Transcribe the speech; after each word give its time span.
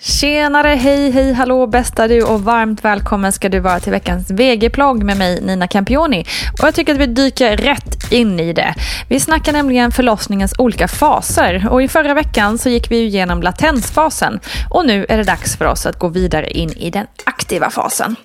Tjenare, 0.00 0.68
hej, 0.68 1.10
hej, 1.10 1.32
hallå 1.32 1.66
bästa 1.66 2.08
du 2.08 2.22
och 2.22 2.44
varmt 2.44 2.84
välkommen 2.84 3.32
ska 3.32 3.48
du 3.48 3.60
vara 3.60 3.80
till 3.80 3.92
veckans 3.92 4.30
VG-plogg 4.30 5.04
med 5.04 5.16
mig 5.16 5.40
Nina 5.40 5.68
Campioni. 5.68 6.24
Och 6.60 6.66
jag 6.66 6.74
tycker 6.74 6.94
att 6.94 7.00
vi 7.00 7.06
dyker 7.06 7.56
rätt 7.56 7.97
in 8.12 8.40
i 8.40 8.52
det. 8.52 8.74
Vi 9.08 9.20
snackar 9.20 9.52
nämligen 9.52 9.92
förlossningens 9.92 10.54
olika 10.58 10.88
faser 10.88 11.68
och 11.70 11.82
i 11.82 11.88
förra 11.88 12.14
veckan 12.14 12.58
så 12.58 12.68
gick 12.68 12.90
vi 12.90 12.98
igenom 12.98 13.42
latensfasen 13.42 14.40
och 14.70 14.86
nu 14.86 15.06
är 15.08 15.16
det 15.16 15.24
dags 15.24 15.56
för 15.56 15.64
oss 15.64 15.86
att 15.86 15.98
gå 15.98 16.08
vidare 16.08 16.50
in 16.50 16.70
i 16.70 16.90
den 16.90 17.06
aktiva 17.24 17.70
fasen. 17.70 18.16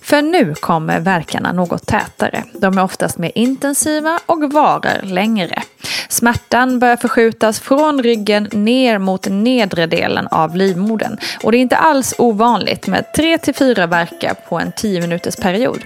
För 0.00 0.22
nu 0.22 0.54
kommer 0.54 1.00
verkarna 1.00 1.52
något 1.52 1.86
tätare. 1.86 2.44
De 2.52 2.78
är 2.78 2.84
oftast 2.84 3.18
mer 3.18 3.32
intensiva 3.34 4.18
och 4.26 4.52
varar 4.52 5.02
längre. 5.02 5.62
Smärtan 6.08 6.78
börjar 6.78 6.96
förskjutas 6.96 7.60
från 7.60 8.02
ryggen 8.02 8.48
ner 8.52 8.98
mot 8.98 9.28
nedre 9.28 9.86
delen 9.86 10.26
av 10.26 10.56
livmodern 10.56 11.16
och 11.42 11.52
det 11.52 11.58
är 11.58 11.62
inte 11.62 11.76
alls 11.76 12.14
ovanligt 12.18 12.86
med 12.86 13.04
3-4 13.16 13.86
verkar 13.86 14.34
på 14.34 14.58
en 14.58 14.72
10 14.72 15.00
minuters 15.00 15.36
period. 15.36 15.78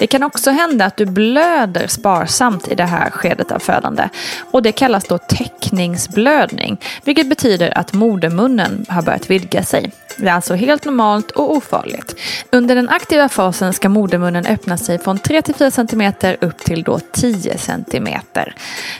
Det 0.00 0.06
kan 0.06 0.22
också 0.22 0.50
hända 0.50 0.84
att 0.84 0.96
du 0.96 1.06
blöder 1.06 1.86
sparsamt 1.86 2.68
i 2.68 2.74
det 2.74 2.84
här 2.84 3.10
skedet 3.10 3.52
av 3.52 3.58
födande 3.58 4.08
och 4.50 4.62
det 4.62 4.72
kallas 4.72 5.04
då 5.04 5.18
täckningsblödning, 5.18 6.80
vilket 7.04 7.28
betyder 7.28 7.78
att 7.78 7.92
modermunnen 7.92 8.86
har 8.88 9.02
börjat 9.02 9.30
vidga 9.30 9.62
sig. 9.62 9.92
Det 10.16 10.28
är 10.28 10.32
alltså 10.32 10.54
helt 10.54 10.84
normalt 10.84 11.30
och 11.30 11.56
ofarligt. 11.56 12.16
Under 12.50 12.74
den 12.74 12.88
aktiva 12.88 13.28
fasen 13.28 13.72
ska 13.72 13.88
modermunnen 13.88 14.46
öppna 14.46 14.76
sig 14.76 14.98
från 14.98 15.18
3-4 15.18 15.70
cm 15.70 16.36
upp 16.40 16.58
till 16.58 16.82
då 16.82 17.00
10 17.12 17.58
cm 17.58 18.08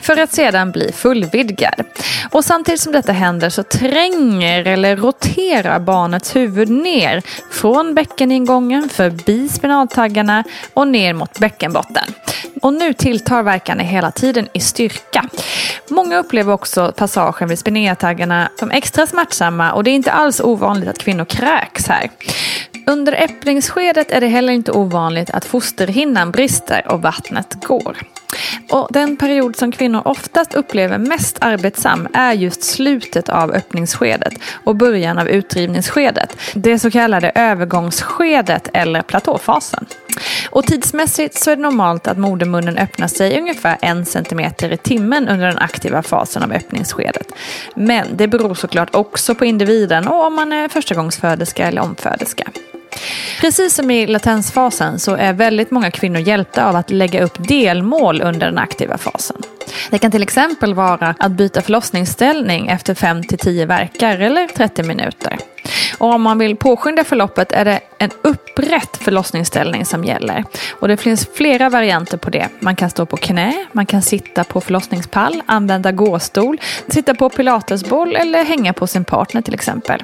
för 0.01 0.17
att 0.17 0.33
sedan 0.33 0.71
bli 0.71 0.91
fullvidgad. 0.91 1.83
Och 2.31 2.45
samtidigt 2.45 2.81
som 2.81 2.91
detta 2.91 3.11
händer 3.11 3.49
så 3.49 3.63
tränger 3.63 4.67
eller 4.67 4.95
roterar 4.95 5.79
barnets 5.79 6.35
huvud 6.35 6.69
ner 6.69 7.21
från 7.51 7.95
bäckeningången 7.95 8.89
förbi 8.89 9.49
spinaltaggarna 9.49 10.43
och 10.73 10.87
ner 10.87 11.13
mot 11.13 11.39
bäckenbotten. 11.39 12.13
Och 12.61 12.73
nu 12.73 12.93
tilltar 12.93 13.43
verkarna 13.43 13.83
hela 13.83 14.11
tiden 14.11 14.47
i 14.53 14.59
styrka. 14.59 15.25
Många 15.89 16.17
upplever 16.17 16.53
också 16.53 16.93
passagen 16.95 17.49
vid 17.49 17.59
spineataggarna 17.59 18.49
som 18.59 18.71
extra 18.71 19.07
smärtsamma 19.07 19.71
och 19.71 19.83
det 19.83 19.91
är 19.91 19.95
inte 19.95 20.11
alls 20.11 20.39
ovanligt 20.39 20.89
att 20.89 20.97
kvinnor 20.97 21.25
kräks 21.25 21.87
här. 21.87 22.09
Under 22.87 23.13
äpplingsskedet 23.13 24.11
är 24.11 24.21
det 24.21 24.27
heller 24.27 24.53
inte 24.53 24.71
ovanligt 24.71 25.29
att 25.29 25.45
fosterhinnan 25.45 26.31
brister 26.31 26.87
och 26.87 27.01
vattnet 27.01 27.65
går. 27.65 27.97
Och 28.69 28.87
den 28.91 29.17
period 29.17 29.55
som 29.55 29.71
kvinnor 29.71 30.01
oftast 30.05 30.53
upplever 30.53 30.97
mest 30.97 31.37
arbetsam 31.41 32.07
är 32.13 32.33
just 32.33 32.63
slutet 32.63 33.29
av 33.29 33.51
öppningsskedet 33.51 34.33
och 34.63 34.75
början 34.75 35.19
av 35.19 35.29
utdrivningsskedet. 35.29 36.37
Det 36.53 36.79
så 36.79 36.91
kallade 36.91 37.31
övergångsskedet 37.35 38.69
eller 38.73 39.01
platåfasen. 39.01 39.85
Och 40.49 40.65
tidsmässigt 40.65 41.35
så 41.35 41.51
är 41.51 41.55
det 41.55 41.61
normalt 41.61 42.07
att 42.07 42.17
modermunnen 42.17 42.77
öppnar 42.77 43.07
sig 43.07 43.39
ungefär 43.39 43.77
en 43.81 44.05
centimeter 44.05 44.73
i 44.73 44.77
timmen 44.77 45.27
under 45.27 45.47
den 45.47 45.57
aktiva 45.57 46.03
fasen 46.03 46.43
av 46.43 46.51
öppningsskedet. 46.51 47.31
Men 47.75 48.07
det 48.13 48.27
beror 48.27 48.53
såklart 48.53 48.95
också 48.95 49.35
på 49.35 49.45
individen 49.45 50.07
och 50.07 50.25
om 50.25 50.35
man 50.35 50.53
är 50.53 50.67
förstagångsföderska 50.67 51.67
eller 51.67 51.81
omföderska. 51.81 52.51
Precis 53.41 53.75
som 53.75 53.91
i 53.91 54.07
latensfasen 54.07 54.99
så 54.99 55.15
är 55.15 55.33
väldigt 55.33 55.71
många 55.71 55.91
kvinnor 55.91 56.19
hjälpta 56.19 56.65
av 56.65 56.75
att 56.75 56.91
lägga 56.91 57.23
upp 57.23 57.47
delmål 57.47 58.21
under 58.21 58.45
den 58.45 58.57
aktiva 58.57 58.97
fasen. 58.97 59.41
Det 59.89 59.99
kan 59.99 60.11
till 60.11 60.23
exempel 60.23 60.73
vara 60.73 61.15
att 61.19 61.31
byta 61.31 61.61
förlossningsställning 61.61 62.67
efter 62.67 62.93
5-10 62.93 63.65
verkar 63.65 64.19
eller 64.19 64.47
30 64.47 64.83
minuter. 64.83 65.37
Och 66.01 66.13
om 66.13 66.21
man 66.21 66.37
vill 66.37 66.55
påskynda 66.55 67.03
förloppet 67.03 67.51
är 67.51 67.65
det 67.65 67.79
en 67.97 68.09
upprätt 68.21 68.97
förlossningsställning 68.97 69.85
som 69.85 70.03
gäller. 70.03 70.43
Och 70.79 70.87
det 70.87 70.97
finns 70.97 71.27
flera 71.33 71.69
varianter 71.69 72.17
på 72.17 72.29
det. 72.29 72.49
Man 72.59 72.75
kan 72.75 72.89
stå 72.89 73.05
på 73.05 73.17
knä, 73.17 73.65
man 73.71 73.85
kan 73.85 74.01
sitta 74.01 74.43
på 74.43 74.61
förlossningspall, 74.61 75.43
använda 75.45 75.91
gåstol, 75.91 76.61
sitta 76.87 77.15
på 77.15 77.29
pilatesboll 77.29 78.15
eller 78.15 78.45
hänga 78.45 78.73
på 78.73 78.87
sin 78.87 79.05
partner 79.05 79.41
till 79.41 79.53
exempel. 79.53 80.01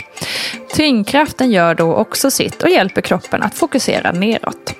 Tyngdkraften 0.73 1.51
gör 1.51 1.75
då 1.75 1.93
också 1.95 2.31
sitt 2.31 2.63
och 2.63 2.69
hjälper 2.69 3.01
kroppen 3.01 3.43
att 3.43 3.55
fokusera 3.55 4.11
neråt. 4.11 4.75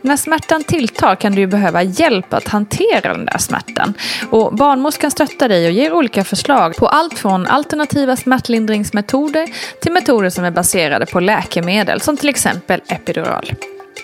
När 0.00 0.16
smärtan 0.16 0.64
tilltar 0.64 1.16
kan 1.16 1.34
du 1.34 1.46
behöva 1.46 1.82
hjälp 1.82 2.34
att 2.34 2.48
hantera 2.48 3.14
den 3.14 3.24
där 3.24 3.38
smärtan. 3.38 3.94
Och 4.30 4.56
barnmorskan 4.56 5.10
stöttar 5.10 5.48
dig 5.48 5.66
och 5.66 5.72
ger 5.72 5.92
olika 5.92 6.24
förslag 6.24 6.76
på 6.76 6.86
allt 6.86 7.18
från 7.18 7.46
alternativa 7.46 8.16
smärtlindringsmetoder 8.16 9.48
till 9.80 9.92
metoder 9.92 10.30
som 10.30 10.44
är 10.44 10.50
baserade 10.50 11.06
på 11.06 11.20
läkemedel 11.20 12.00
som 12.00 12.16
till 12.16 12.28
exempel 12.28 12.80
epidural. 12.88 13.52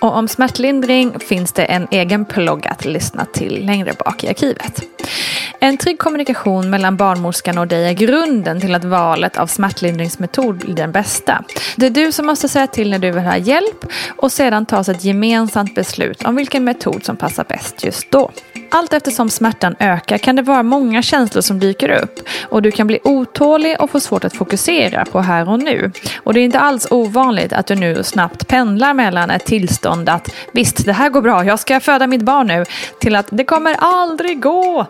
Och 0.00 0.17
om 0.17 0.29
smärtlindring 0.29 1.19
finns 1.19 1.52
det 1.52 1.64
en 1.64 1.88
egen 1.91 2.25
plogg 2.25 2.67
att 2.67 2.85
lyssna 2.85 3.25
till 3.25 3.67
längre 3.67 3.93
bak 4.05 4.25
i 4.25 4.29
arkivet. 4.29 4.82
En 5.62 5.77
trygg 5.77 5.99
kommunikation 5.99 6.71
mellan 6.71 6.97
barnmorskan 6.97 7.59
och 7.59 7.67
dig 7.67 7.89
är 7.89 7.93
grunden 7.93 8.61
till 8.61 8.75
att 8.75 8.85
valet 8.85 9.37
av 9.37 9.47
smärtlindringsmetod 9.47 10.57
blir 10.57 10.75
den 10.75 10.93
bästa. 10.93 11.45
Det 11.77 11.87
är 11.87 11.91
du 11.91 12.12
som 12.12 12.27
måste 12.27 12.49
säga 12.49 12.67
till 12.67 12.91
när 12.91 12.99
du 12.99 13.11
vill 13.11 13.25
ha 13.25 13.37
hjälp 13.37 13.87
och 14.17 14.33
sedan 14.33 14.67
tas 14.67 14.89
ett 14.89 15.05
gemensamt 15.05 15.75
beslut 15.75 16.23
om 16.23 16.37
vilken 16.37 16.65
metod 16.65 17.05
som 17.05 17.17
passar 17.17 17.45
bäst 17.45 17.85
just 17.85 18.11
då. 18.11 18.31
Allt 18.73 18.93
eftersom 18.93 19.31
smärtan 19.31 19.77
ökar 19.79 20.19
kan 20.19 20.37
det 20.37 20.43
vara 20.43 20.63
många 20.63 21.03
känslor 21.03 21.43
som 21.43 21.61
dyker 21.61 21.91
upp 21.91 22.29
och 22.49 22.63
du 22.63 22.71
kan 22.71 22.87
bli 22.87 22.99
otålig 23.05 23.81
och 23.81 23.91
få 23.91 24.01
svårt 24.01 24.25
att 24.25 24.37
fokusera 24.37 25.05
på 25.05 25.21
här 25.21 25.49
och 25.49 25.59
nu. 25.59 25.93
Och 26.17 26.35
det 26.35 26.41
är 26.41 26.45
inte 26.45 26.61
alls 26.61 26.87
ovanligt 26.91 27.53
att 27.53 27.67
du 27.67 27.75
nu 27.75 28.03
snabbt 28.03 28.49
pendlar 28.49 28.95
mellan 28.95 29.31
ett 29.31 29.45
tillstånd 29.45 30.09
att 30.09 30.35
visst, 30.53 30.87
det 30.87 30.93
här 30.93 31.11
går 31.11 31.23
bra, 31.23 31.45
jag 31.45 31.59
ska 31.59 31.81
föda 31.81 32.07
mitt 32.07 32.23
barn 32.23 32.47
nu, 32.47 32.65
till 33.01 33.17
att 33.17 33.27
det 33.31 33.45
kommer 33.45 33.77
aldrig 33.79 34.41
gå. 34.41 34.87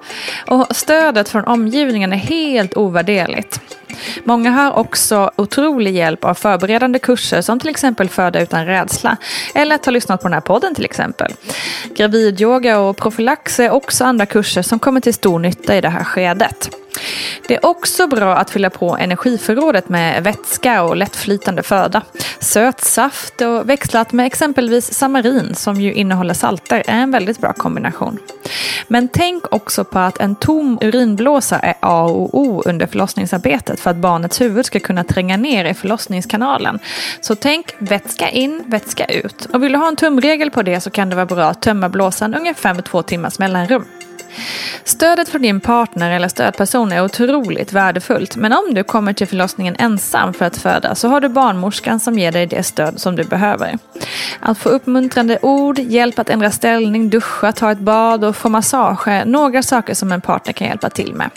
Och 0.46 0.76
stödet 0.76 1.28
från 1.28 1.44
omgivningen 1.44 2.12
är 2.12 2.16
helt 2.16 2.76
ovärderligt. 2.76 3.60
Många 4.24 4.50
har 4.50 4.78
också 4.78 5.30
otrolig 5.36 5.96
hjälp 5.96 6.24
av 6.24 6.34
förberedande 6.34 6.98
kurser 6.98 7.42
som 7.42 7.60
till 7.60 7.68
exempel 7.68 8.08
Föda 8.08 8.40
utan 8.40 8.66
rädsla 8.66 9.16
eller 9.54 9.74
att 9.74 9.84
ha 9.84 9.92
lyssnat 9.92 10.22
på 10.22 10.28
den 10.28 10.34
här 10.34 10.40
podden 10.40 10.74
till 10.74 10.84
exempel. 10.84 11.32
Gravidyoga 11.96 12.78
och 12.78 12.96
profylax 12.96 13.60
är 13.60 13.70
också 13.70 14.04
andra 14.04 14.26
kurser 14.26 14.62
som 14.62 14.78
kommer 14.78 15.00
till 15.00 15.14
stor 15.14 15.38
nytta 15.38 15.76
i 15.76 15.80
det 15.80 15.88
här 15.88 16.04
skedet. 16.04 16.79
Det 17.48 17.54
är 17.54 17.66
också 17.66 18.06
bra 18.06 18.36
att 18.36 18.50
fylla 18.50 18.70
på 18.70 18.96
energiförrådet 18.96 19.88
med 19.88 20.24
vätska 20.24 20.82
och 20.82 20.96
lättflytande 20.96 21.62
föda. 21.62 22.02
Söt 22.40 22.80
saft 22.80 23.40
och 23.40 23.68
växlat 23.68 24.12
med 24.12 24.26
exempelvis 24.26 24.94
samarin 24.94 25.54
som 25.54 25.80
ju 25.80 25.92
innehåller 25.92 26.34
salter 26.34 26.82
är 26.86 27.02
en 27.02 27.10
väldigt 27.10 27.38
bra 27.38 27.52
kombination. 27.52 28.18
Men 28.88 29.08
tänk 29.08 29.54
också 29.54 29.84
på 29.84 29.98
att 29.98 30.20
en 30.20 30.34
tom 30.34 30.78
urinblåsa 30.80 31.58
är 31.58 31.74
A 31.80 32.02
och 32.02 32.38
O 32.38 32.62
under 32.66 32.86
förlossningsarbetet 32.86 33.80
för 33.80 33.90
att 33.90 33.96
barnets 33.96 34.40
huvud 34.40 34.66
ska 34.66 34.80
kunna 34.80 35.04
tränga 35.04 35.36
ner 35.36 35.64
i 35.64 35.74
förlossningskanalen. 35.74 36.78
Så 37.20 37.34
tänk 37.34 37.74
vätska 37.78 38.28
in, 38.28 38.64
vätska 38.66 39.04
ut. 39.04 39.48
Och 39.52 39.62
vill 39.62 39.72
du 39.72 39.78
ha 39.78 39.88
en 39.88 39.96
tumregel 39.96 40.50
på 40.50 40.62
det 40.62 40.80
så 40.80 40.90
kan 40.90 41.10
det 41.10 41.16
vara 41.16 41.26
bra 41.26 41.44
att 41.44 41.62
tömma 41.62 41.88
blåsan 41.88 42.34
ungefär 42.34 42.74
med 42.74 42.84
två 42.84 43.02
timmars 43.02 43.38
mellanrum. 43.38 43.84
Stödet 44.84 45.28
från 45.28 45.42
din 45.42 45.60
partner 45.60 46.10
eller 46.10 46.28
stödperson 46.28 46.92
är 46.92 47.04
otroligt 47.04 47.72
värdefullt. 47.72 48.36
Men 48.36 48.52
om 48.52 48.74
du 48.74 48.84
kommer 48.84 49.12
till 49.12 49.26
förlossningen 49.26 49.76
ensam 49.78 50.34
för 50.34 50.44
att 50.44 50.56
föda 50.56 50.94
så 50.94 51.08
har 51.08 51.20
du 51.20 51.28
barnmorskan 51.28 52.00
som 52.00 52.18
ger 52.18 52.32
dig 52.32 52.46
det 52.46 52.62
stöd 52.62 53.00
som 53.00 53.16
du 53.16 53.24
behöver. 53.24 53.78
Att 54.40 54.58
få 54.58 54.68
uppmuntrande 54.68 55.38
ord, 55.42 55.78
hjälp 55.78 56.18
att 56.18 56.30
ändra 56.30 56.50
ställning, 56.50 57.10
duscha, 57.10 57.52
ta 57.52 57.72
ett 57.72 57.78
bad 57.78 58.24
och 58.24 58.36
få 58.36 58.48
massage 58.48 59.08
är 59.08 59.24
några 59.24 59.62
saker 59.62 59.94
som 59.94 60.12
en 60.12 60.20
partner 60.20 60.52
kan 60.52 60.66
hjälpa 60.66 60.90
till 60.90 61.14
med. 61.14 61.30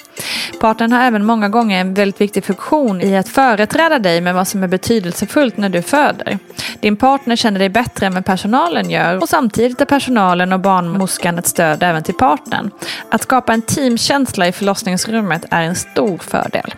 Partnern 0.59 0.91
har 0.91 1.03
även 1.03 1.25
många 1.25 1.49
gånger 1.49 1.81
en 1.81 1.93
väldigt 1.93 2.21
viktig 2.21 2.45
funktion 2.45 3.01
i 3.01 3.17
att 3.17 3.29
företräda 3.29 3.99
dig 3.99 4.21
med 4.21 4.33
vad 4.33 4.47
som 4.47 4.63
är 4.63 4.67
betydelsefullt 4.67 5.57
när 5.57 5.69
du 5.69 5.81
föder. 5.81 6.39
Din 6.79 6.95
partner 6.95 7.35
känner 7.35 7.59
dig 7.59 7.69
bättre 7.69 8.05
än 8.05 8.13
vad 8.13 8.25
personalen 8.25 8.89
gör 8.89 9.21
och 9.21 9.29
samtidigt 9.29 9.81
är 9.81 9.85
personalen 9.85 10.53
och 10.53 10.59
barnmorskan 10.59 11.39
ett 11.39 11.47
stöd 11.47 11.83
även 11.83 12.03
till 12.03 12.13
partnern. 12.13 12.71
Att 13.09 13.21
skapa 13.23 13.53
en 13.53 13.61
teamkänsla 13.61 14.47
i 14.47 14.51
förlossningsrummet 14.51 15.45
är 15.49 15.61
en 15.61 15.75
stor 15.75 16.17
fördel. 16.17 16.73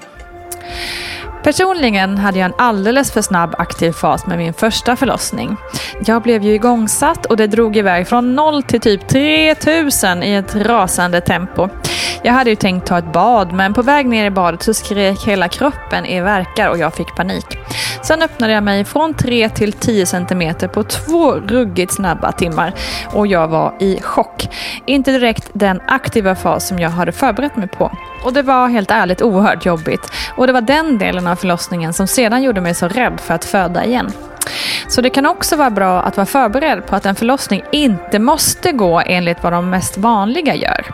Personligen 1.45 2.17
hade 2.17 2.39
jag 2.39 2.45
en 2.45 2.53
alldeles 2.57 3.11
för 3.11 3.21
snabb 3.21 3.55
aktiv 3.57 3.91
fas 3.91 4.25
med 4.25 4.37
min 4.37 4.53
första 4.53 4.95
förlossning. 4.95 5.57
Jag 6.05 6.21
blev 6.21 6.43
ju 6.43 6.53
igångsatt 6.53 7.25
och 7.25 7.37
det 7.37 7.47
drog 7.47 7.77
iväg 7.77 8.07
från 8.07 8.35
0 8.35 8.63
till 8.63 8.81
typ 8.81 9.07
3000 9.07 10.23
i 10.23 10.33
ett 10.33 10.55
rasande 10.55 11.21
tempo. 11.21 11.69
Jag 12.23 12.33
hade 12.33 12.49
ju 12.49 12.55
tänkt 12.55 12.87
ta 12.87 12.97
ett 12.97 13.13
bad 13.13 13.53
men 13.53 13.73
på 13.73 13.81
väg 13.81 14.05
ner 14.05 14.25
i 14.25 14.29
badet 14.29 14.63
så 14.63 14.73
skrek 14.73 15.27
hela 15.27 15.47
kroppen 15.47 16.05
i 16.05 16.21
verkar 16.21 16.69
och 16.69 16.77
jag 16.77 16.93
fick 16.93 17.15
panik. 17.15 17.45
Sen 18.07 18.21
öppnade 18.21 18.53
jag 18.53 18.63
mig 18.63 18.85
från 18.85 19.13
3 19.13 19.49
till 19.49 19.73
10 19.73 20.05
cm 20.05 20.55
på 20.73 20.83
två 20.83 21.33
ruggigt 21.33 21.93
snabba 21.93 22.31
timmar 22.31 22.73
och 23.13 23.27
jag 23.27 23.47
var 23.47 23.73
i 23.79 24.01
chock. 24.01 24.47
Inte 24.85 25.11
direkt 25.11 25.49
den 25.53 25.81
aktiva 25.87 26.35
fas 26.35 26.67
som 26.67 26.79
jag 26.79 26.89
hade 26.89 27.11
förberett 27.11 27.55
mig 27.55 27.67
på. 27.67 27.91
Och 28.23 28.33
det 28.33 28.41
var 28.41 28.67
helt 28.67 28.91
ärligt 28.91 29.21
oerhört 29.21 29.65
jobbigt. 29.65 30.11
Och 30.37 30.47
det 30.47 30.53
var 30.53 30.61
den 30.61 30.97
delen 30.97 31.27
av 31.27 31.35
förlossningen 31.35 31.93
som 31.93 32.07
sedan 32.07 32.43
gjorde 32.43 32.61
mig 32.61 32.73
så 32.73 32.87
rädd 32.87 33.19
för 33.19 33.33
att 33.33 33.45
föda 33.45 33.85
igen. 33.85 34.11
Så 34.87 35.01
det 35.01 35.09
kan 35.09 35.25
också 35.25 35.55
vara 35.55 35.69
bra 35.69 36.01
att 36.01 36.17
vara 36.17 36.25
förberedd 36.25 36.85
på 36.85 36.95
att 36.95 37.05
en 37.05 37.15
förlossning 37.15 37.63
inte 37.71 38.19
måste 38.19 38.71
gå 38.71 39.01
enligt 39.05 39.43
vad 39.43 39.53
de 39.53 39.69
mest 39.69 39.97
vanliga 39.97 40.55
gör. 40.55 40.85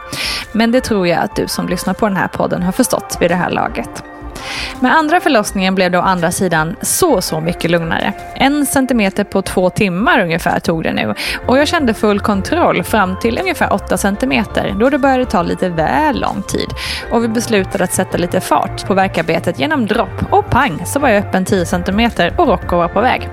Men 0.51 0.71
det 0.71 0.81
tror 0.81 1.07
jag 1.07 1.19
att 1.19 1.35
du 1.35 1.47
som 1.47 1.67
lyssnar 1.67 1.93
på 1.93 2.07
den 2.07 2.17
här 2.17 2.27
podden 2.27 2.63
har 2.63 2.71
förstått 2.71 3.17
vid 3.19 3.31
det 3.31 3.35
här 3.35 3.49
laget. 3.49 4.03
Med 4.79 4.95
andra 4.95 5.19
förlossningen 5.19 5.75
blev 5.75 5.91
det 5.91 5.97
å 5.97 6.01
andra 6.01 6.31
sidan 6.31 6.75
så, 6.81 7.21
så 7.21 7.39
mycket 7.39 7.71
lugnare. 7.71 8.13
En 8.35 8.65
centimeter 8.65 9.23
på 9.23 9.41
två 9.41 9.69
timmar 9.69 10.19
ungefär 10.19 10.59
tog 10.59 10.83
det 10.83 10.93
nu 10.93 11.15
och 11.47 11.57
jag 11.57 11.67
kände 11.67 11.93
full 11.93 12.19
kontroll 12.19 12.83
fram 12.83 13.19
till 13.19 13.39
ungefär 13.41 13.73
åtta 13.73 13.97
centimeter 13.97 14.75
då 14.79 14.89
det 14.89 14.97
började 14.97 15.25
ta 15.25 15.41
lite 15.41 15.69
väl 15.69 16.19
lång 16.19 16.43
tid 16.47 16.67
och 17.11 17.23
vi 17.23 17.27
beslutade 17.27 17.83
att 17.83 17.93
sätta 17.93 18.17
lite 18.17 18.41
fart 18.41 18.87
på 18.87 18.93
verkarbetet 18.93 19.59
genom 19.59 19.87
dropp 19.87 20.23
och 20.29 20.49
pang 20.49 20.83
så 20.85 20.99
var 20.99 21.09
jag 21.09 21.25
öppen 21.25 21.45
10 21.45 21.65
centimeter 21.65 22.33
och 22.37 22.47
Rocco 22.47 22.77
var 22.77 22.87
på 22.87 23.01
väg. 23.01 23.29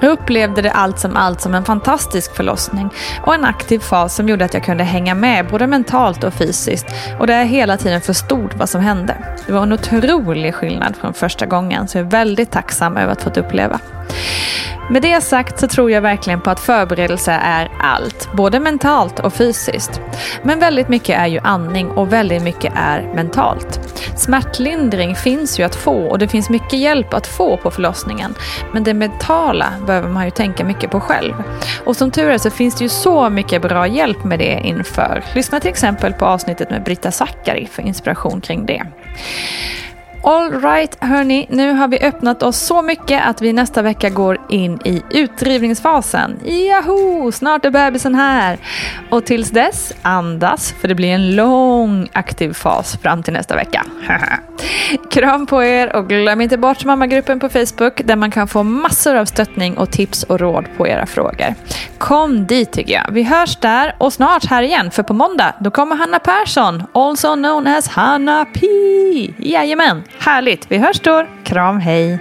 Jag 0.00 0.10
upplevde 0.10 0.62
det 0.62 0.70
allt 0.70 0.98
som 0.98 1.16
allt 1.16 1.40
som 1.40 1.54
en 1.54 1.64
fantastisk 1.64 2.36
förlossning 2.36 2.90
och 3.22 3.34
en 3.34 3.44
aktiv 3.44 3.78
fas 3.78 4.14
som 4.14 4.28
gjorde 4.28 4.44
att 4.44 4.54
jag 4.54 4.64
kunde 4.64 4.84
hänga 4.84 5.14
med 5.14 5.46
både 5.48 5.66
mentalt 5.66 6.24
och 6.24 6.34
fysiskt 6.34 6.86
och 7.18 7.26
där 7.26 7.38
jag 7.38 7.46
hela 7.46 7.76
tiden 7.76 8.00
förstod 8.00 8.54
vad 8.54 8.68
som 8.68 8.80
hände. 8.80 9.16
Det 9.46 9.52
var 9.52 9.62
en 9.62 9.72
otrolig 9.72 10.54
skillnad 10.54 10.96
från 10.96 11.14
första 11.14 11.46
gången 11.46 11.88
så 11.88 11.98
jag 11.98 12.06
är 12.06 12.10
väldigt 12.10 12.50
tacksam 12.50 12.96
över 12.96 13.12
att 13.12 13.22
fått 13.22 13.36
uppleva. 13.36 13.80
Med 14.90 15.02
det 15.02 15.20
sagt 15.20 15.60
så 15.60 15.68
tror 15.68 15.90
jag 15.90 16.00
verkligen 16.00 16.40
på 16.40 16.50
att 16.50 16.60
förberedelse 16.60 17.32
är 17.32 17.70
allt, 17.80 18.28
både 18.32 18.60
mentalt 18.60 19.20
och 19.20 19.32
fysiskt. 19.32 20.00
Men 20.42 20.60
väldigt 20.60 20.88
mycket 20.88 21.18
är 21.18 21.26
ju 21.26 21.38
andning 21.38 21.90
och 21.90 22.12
väldigt 22.12 22.42
mycket 22.42 22.72
är 22.76 23.02
mentalt. 23.14 23.80
Smärtlindring 24.16 25.14
finns 25.14 25.60
ju 25.60 25.64
att 25.64 25.74
få 25.74 26.06
och 26.06 26.18
det 26.18 26.28
finns 26.28 26.50
mycket 26.50 26.78
hjälp 26.78 27.14
att 27.14 27.26
få 27.26 27.56
på 27.56 27.70
förlossningen. 27.70 28.34
Men 28.72 28.84
det 28.84 28.94
mentala 28.94 29.72
behöver 29.86 30.08
man 30.08 30.24
ju 30.24 30.30
tänka 30.30 30.64
mycket 30.64 30.90
på 30.90 31.00
själv. 31.00 31.34
Och 31.84 31.96
som 31.96 32.10
tur 32.10 32.30
är 32.30 32.38
så 32.38 32.50
finns 32.50 32.74
det 32.74 32.84
ju 32.84 32.88
så 32.88 33.30
mycket 33.30 33.62
bra 33.62 33.86
hjälp 33.86 34.24
med 34.24 34.38
det 34.38 34.60
inför. 34.64 35.24
Lyssna 35.34 35.60
till 35.60 35.70
exempel 35.70 36.12
på 36.12 36.26
avsnittet 36.26 36.70
med 36.70 36.82
Britta 36.82 37.10
Zackari 37.10 37.68
för 37.72 37.82
inspiration 37.82 38.40
kring 38.40 38.66
det. 38.66 38.82
Alright 40.28 40.96
hörni, 41.00 41.46
nu 41.50 41.72
har 41.72 41.88
vi 41.88 41.98
öppnat 41.98 42.42
oss 42.42 42.58
så 42.58 42.82
mycket 42.82 43.26
att 43.26 43.42
vi 43.42 43.52
nästa 43.52 43.82
vecka 43.82 44.10
går 44.10 44.38
in 44.48 44.78
i 44.84 45.02
utdrivningsfasen. 45.10 46.40
Yahoo! 46.44 47.32
Snart 47.32 47.64
är 47.64 47.70
bebisen 47.70 48.14
här. 48.14 48.58
Och 49.10 49.26
tills 49.26 49.50
dess, 49.50 49.92
andas 50.02 50.72
för 50.80 50.88
det 50.88 50.94
blir 50.94 51.08
en 51.08 51.36
lång 51.36 52.08
aktiv 52.12 52.52
fas 52.52 52.98
fram 53.02 53.22
till 53.22 53.32
nästa 53.32 53.56
vecka. 53.56 53.84
Kram 55.10 55.46
på 55.46 55.64
er 55.64 55.96
och 55.96 56.08
glöm 56.08 56.40
inte 56.40 56.58
bort 56.58 56.84
mammagruppen 56.84 57.40
på 57.40 57.48
Facebook 57.48 58.00
där 58.04 58.16
man 58.16 58.30
kan 58.30 58.48
få 58.48 58.62
massor 58.62 59.14
av 59.14 59.24
stöttning 59.24 59.78
och 59.78 59.90
tips 59.90 60.22
och 60.22 60.40
råd 60.40 60.66
på 60.76 60.88
era 60.88 61.06
frågor. 61.06 61.54
Kom 61.98 62.46
dit 62.46 62.72
tycker 62.72 62.94
jag. 62.94 63.12
Vi 63.12 63.22
hörs 63.22 63.56
där 63.56 63.94
och 63.98 64.12
snart 64.12 64.46
här 64.46 64.62
igen 64.62 64.90
för 64.90 65.02
på 65.02 65.14
måndag 65.14 65.54
då 65.60 65.70
kommer 65.70 65.96
Hanna 65.96 66.18
Persson, 66.18 66.82
also 66.92 67.34
known 67.34 67.66
as 67.66 67.88
Hanna 67.88 68.44
P. 68.44 68.66
Jajamän, 69.38 70.02
härligt. 70.18 70.70
Vi 70.70 70.78
hörs 70.78 71.00
då. 71.00 71.26
Kram, 71.44 71.80
hej. 71.80 72.18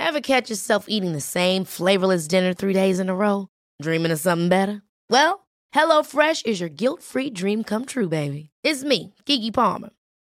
Ever 0.00 0.20
catch 0.20 0.50
yourself 0.50 0.86
eating 0.88 1.12
the 1.12 1.20
same 1.20 1.64
flavorless 1.64 2.26
dinner 2.26 2.54
three 2.54 2.72
days 2.72 2.98
in 2.98 3.08
a 3.10 3.14
row? 3.14 3.46
Dreaming 3.82 4.10
of 4.10 4.18
something 4.18 4.48
better? 4.48 4.82
Well, 5.10 5.46
HelloFresh 5.74 6.46
is 6.46 6.60
your 6.60 6.70
guilt-free 6.70 7.30
dream 7.30 7.62
come 7.62 7.84
true, 7.84 8.08
baby. 8.08 8.50
It's 8.64 8.82
me, 8.82 9.14
Gigi 9.26 9.50
Palmer. 9.50 9.90